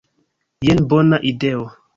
[0.69, 1.65] Jen bona ideo.